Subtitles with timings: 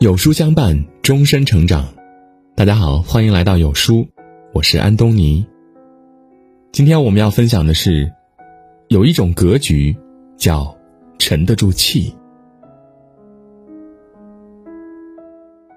[0.00, 1.86] 有书相伴，终身成长。
[2.56, 4.08] 大家好，欢迎来到有书，
[4.54, 5.44] 我是安东尼。
[6.72, 8.10] 今天我们要分享的是，
[8.88, 9.94] 有一种格局
[10.38, 10.74] 叫
[11.18, 12.14] 沉得住气。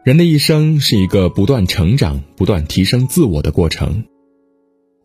[0.05, 4.05] 人的一生是一个不断成长、不断提升自我的过程，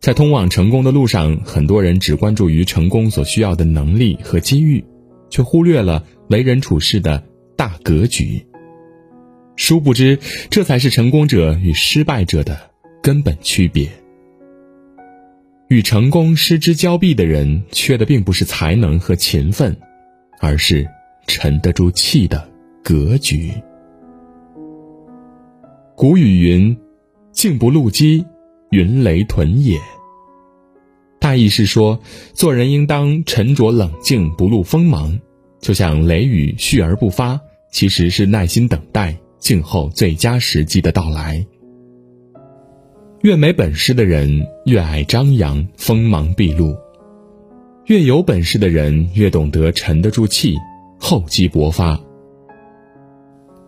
[0.01, 4.85] 在通往成功的路上，很多人只关注于成功所需要的能力和机遇，
[5.29, 7.25] 却忽略了为人处事的
[7.57, 8.47] 大格局。
[9.59, 10.19] 殊不知，
[10.51, 12.71] 这才是成功者与失败者的
[13.03, 13.91] 根本区别。
[15.69, 19.77] 与成功失之交臂的人，缺的并不是才能和勤奋，
[20.41, 20.87] 而是
[21.27, 22.49] 沉得住气的
[22.85, 23.53] 格局。
[25.97, 26.75] 古语云
[27.33, 28.25] ：“静不露机，
[28.71, 29.77] 云雷屯也。”
[31.19, 32.01] 大意是说，
[32.33, 35.19] 做人应当沉着冷静，不露锋芒，
[35.61, 37.41] 就像雷雨蓄而不发，
[37.73, 39.17] 其实是耐心等待。
[39.39, 41.47] 静候最佳时机的到来。
[43.23, 46.77] 越没本事的人越爱张扬，锋芒毕露；
[47.87, 50.57] 越有本事的人越懂得沉得住气，
[51.01, 51.99] 厚积薄发。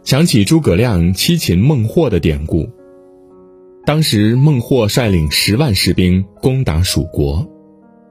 [0.05, 2.69] 想起诸葛亮七擒孟获的典故，
[3.85, 7.47] 当时孟获率领十万士兵攻打蜀国，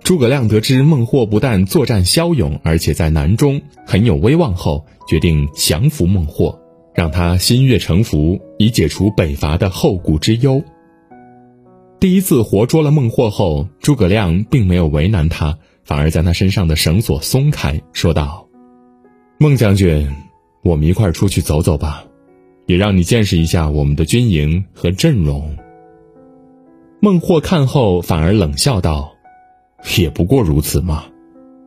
[0.04, 6.60] 诸葛亮得知孟获不但作战骁勇，而且在南中很有威望后，决定降服孟获。
[7.00, 10.62] 让他心悦诚服，以解除北伐的后顾之忧。
[11.98, 18.46] 第一次活捉了孟获后，诸葛亮并没有为难他，反而将他身上的绳索松开，说道
[19.40, 20.14] ：“孟将军，
[20.62, 22.04] 我们一块出去走走吧，
[22.66, 25.56] 也让你见识一下我们的军营和阵容。”
[27.00, 29.14] 孟获看后反而冷笑道
[29.98, 31.06] ：“也不过如此嘛，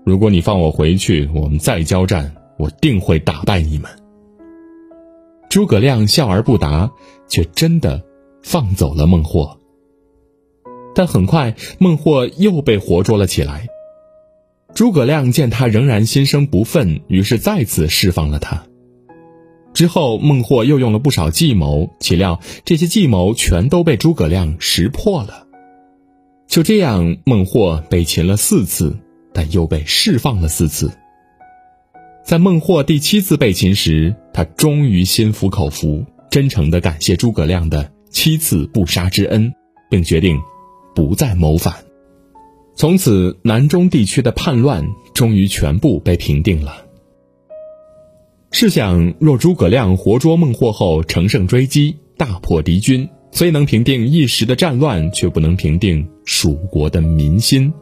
[0.05, 3.91] 如果你放我回去，我们再交战，我定会打败你们。”
[5.53, 6.91] 诸葛亮笑而不答，
[7.29, 8.03] 却真的
[8.43, 9.61] 放走了孟获。
[10.95, 13.67] 但很快，孟获又被活捉了起来。
[14.73, 18.63] 诸葛亮见他仍然心生不忿，于是再次释放了他。
[19.75, 25.47] 之后，孟获又用了不少计谋，岂料这些计谋全都被诸葛亮识破了。
[26.47, 28.97] 就这样，孟获被擒了四次，
[29.35, 30.91] 但又被释放了四次。
[32.25, 39.53] 在孟获第七次被擒时，他终于心服口服，真诚地感谢诸葛亮的七次不杀之恩，
[39.91, 40.41] 并决定
[40.95, 41.75] 不再谋反。
[42.75, 46.87] 从此，南中地区的叛乱终于全部被平定了。
[48.53, 57.73] 试想，若诸葛亮活捉孟获后乘胜追击，大破敌军，虽能平定一时的战乱，却不能平定蜀国的民心。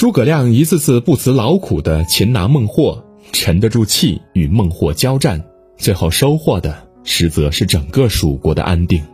[0.00, 5.44] 诸葛亮一次次不辞劳苦的擒拿孟获，沉得住气与孟获交战，
[5.76, 9.04] 最后收获的实则是整个蜀国的安定。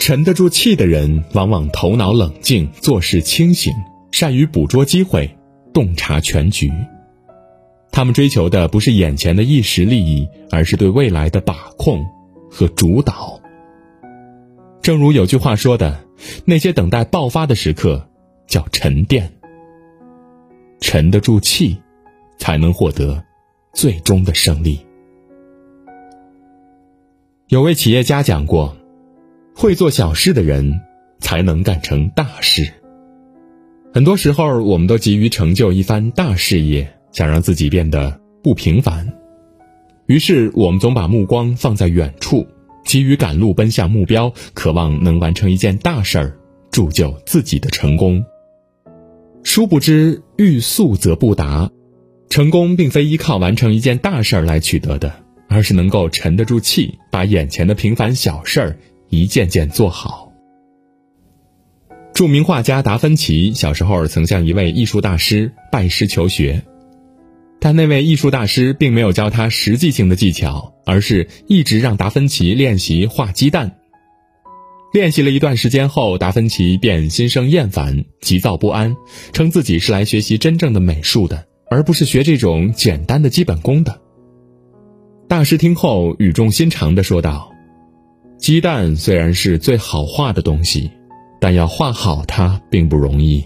[0.00, 3.72] 沉得住气的人，往往头脑冷静，做事清醒，
[4.10, 5.30] 善于捕捉机会，
[5.72, 6.68] 洞察全局。
[7.92, 12.04] 他们追求的不是眼前的一时利益，而是对未来的把控
[12.50, 13.40] 和主导。
[14.82, 16.00] 正如有句话说的
[16.44, 18.08] ：“那些等待爆发的时刻，
[18.48, 19.30] 叫沉淀。”
[20.90, 21.80] 沉得住气，
[22.36, 23.22] 才能获得
[23.72, 24.84] 最终的胜利。
[27.46, 28.76] 有位企业家讲过，
[29.54, 30.80] 会做小事的人，
[31.20, 32.68] 才能干成大事。
[33.94, 39.12] 很多时候，我们都急于成就一番大事业，想让自己变得不平凡，
[40.06, 42.48] 于是我们总把目光放在远处，
[42.84, 46.36] 急于赶路奔向目标，渴望能完成一件大事儿，
[46.72, 48.24] 铸就自己的成功。
[49.42, 51.70] 殊不知，欲速则不达。
[52.28, 55.12] 成功并非依靠完成一件大事儿来取得的，
[55.48, 58.78] 而是能够沉得住气，把眼前的平凡小事儿
[59.08, 60.32] 一件件做好。
[62.14, 66.62] 著名画家达芬奇小时候曾向一位艺术大师拜师求学，
[67.58, 73.79] 但那位艺术大师并没有教他实际性的技巧，而是一直让达芬奇练习画鸡蛋。
[74.92, 78.96] 练习了一段时间后，达芬奇便心生厌烦，急躁不安，
[79.32, 84.00] 称自己是来学习真正的美术的，而不是学这种简单的基本功的。
[85.28, 87.52] 大师听后语重心长地说道
[88.36, 90.90] ：“鸡蛋虽然是最好画的东西，
[91.40, 93.44] 但要画好它并不容易。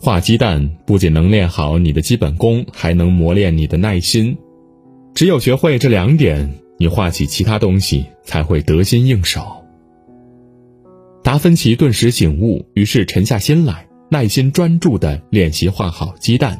[0.00, 4.34] 画鸡蛋不仅能练好你的基本功，还能磨练你的耐心。
[5.12, 9.42] 只有学会这两点，你画起其他东西才会得心应手。”
[11.28, 16.58] 达芬奇顿时醒悟，于是沉下心来，耐心专注地练习画好鸡蛋。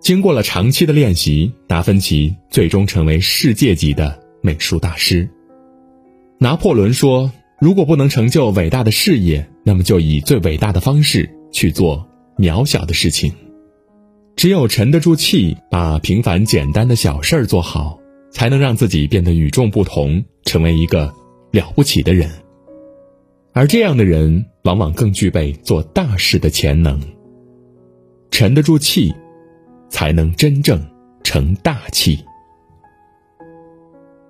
[0.00, 5.28] 经过了长期的练习，达芬奇最终成为世界级的美术大师。
[6.38, 7.30] 拿破仑说
[7.62, 12.04] ：“如果不能成就伟大的事业，那么就以最伟大的方式去做
[12.36, 13.32] 渺小的事情。
[14.34, 18.00] 只有沉得住气，把平凡简单的小事儿做好，
[18.32, 21.14] 才能让自己变得与众不同，成为一个
[21.52, 22.28] 了不起的人。
[23.52, 27.00] 而这样的人，往往更具备做大事的潜能。
[28.30, 29.14] 沉得住气。”
[29.92, 30.82] 才能真正
[31.22, 32.18] 成大器。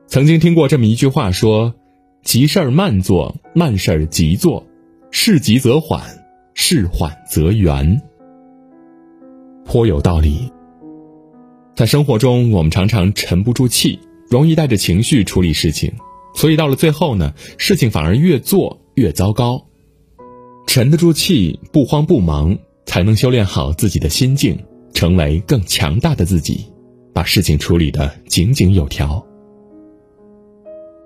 [0.08, 1.72] 曾经听过这么一句话说
[2.24, 4.66] ：“急事儿慢做，慢事儿急做，
[5.12, 6.02] 事急则缓，
[6.54, 8.02] 事缓则圆。”
[9.64, 10.52] 颇有道理。
[11.76, 15.92] 在生活中，我们常常沉不住气，容易带着情绪处理事情，
[16.34, 19.66] 所以到了最后呢，事情反而越做越糟糕。
[20.66, 24.58] 沉得住气，不慌不忙，才能修炼好自己的心境。
[24.94, 26.66] 成为更强大的自己，
[27.12, 29.26] 把事情处理得井井有条。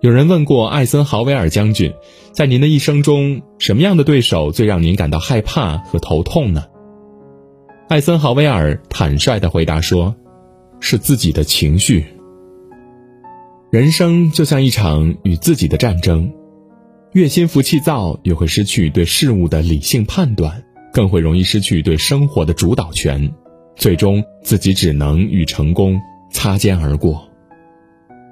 [0.00, 1.94] 有人问过艾森豪威尔将军，
[2.33, 6.65] 在您的一生中，什么样的对手最让您感到害怕和头痛呢？
[7.88, 10.15] 艾森豪威尔坦率地回答说
[10.81, 12.05] ：“是自己的情绪。
[13.71, 16.35] 人生就像一场与自己的战争，
[17.12, 20.62] 越心浮气躁，越会失去对事物的理性判断，
[20.93, 23.32] 更会容易失去对生活的主导权。”
[23.76, 26.00] 最终，自己只能与成功
[26.31, 27.31] 擦肩而过。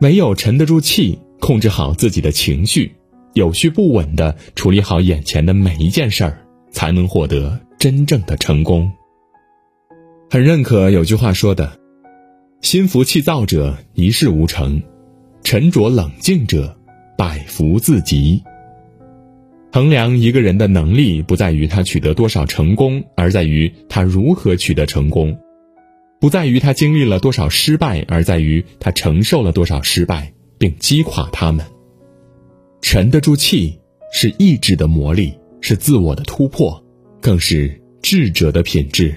[0.01, 2.95] 唯有沉得住气，控制好自己的情绪，
[3.35, 6.39] 有序不稳的处理好眼前的每一件事儿，
[6.71, 8.91] 才能获得真正的成功。
[10.31, 11.79] 很认可有句话说的
[12.63, 14.83] ：“心浮气躁者一事无成，
[15.43, 16.75] 沉着冷静者
[17.19, 18.43] 百福自集。”
[19.75, 25.35] 衡量一个人的能力，不在于他取得多少成功，而在于他如何取得成功；
[26.21, 31.67] 不在于他经历了多少失败，而在于他承受了多少失败，并击垮他们。
[32.83, 33.81] 沉得住气，
[34.13, 36.81] 是意志的磨砺，是自我的突破，
[37.21, 39.13] 更是智者的品质。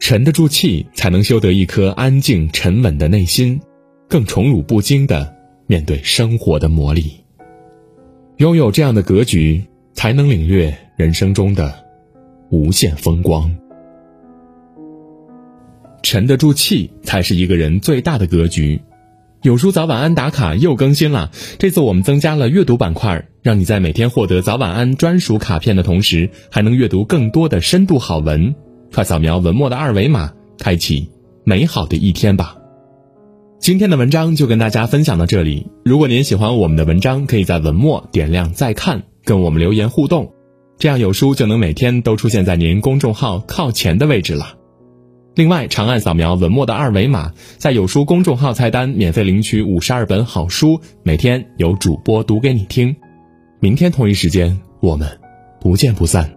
[0.00, 3.60] 沉得住气，才能修得一颗安静沉稳的内心，
[4.08, 5.32] 更宠辱不惊的
[5.68, 7.12] 面对生活的磨砺。
[8.38, 11.74] 拥有这样的格局，才能领略人生中的
[12.50, 13.50] 无限风光。
[16.02, 18.78] 沉得住气，才是一个人最大的格局。
[19.40, 28.54] 有书早晚安打卡又更新了，这次我们增加了阅读板块，让你在每天获得早晚安专属卡片的同时，还能阅读更多的深度好文。
[28.92, 31.10] 快扫描文末的二维码，开启
[31.42, 32.58] 美好的一天吧。
[33.58, 35.66] 今天的文章就跟大家分享到这里。
[35.84, 40.32] 如果您喜欢我们的文章，可以在文末点亮再看，跟我们留言互动，
[40.78, 44.54] 这样有书就能每天都出现在您公众号靠前的位置了。
[45.34, 52.94] 另外，长按扫描文末的二维码，在有书公众号菜单免费领取五十二本好书，每天有主播读给你听。
[53.58, 55.08] 明天同一时间，我们
[55.60, 56.35] 不见不散。